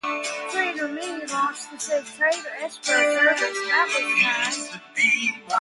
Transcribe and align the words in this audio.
Trade 0.49 0.77
Me 0.93 1.25
launched 1.27 1.69
the 1.71 1.77
Safe 1.79 2.17
Trader 2.17 2.49
escrow 2.63 2.95
service 2.97 3.67
about 3.67 3.87
this 3.91 4.69
time. 4.71 5.41